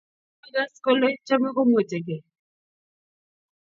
[0.41, 2.23] koakas kole chomei komwetegei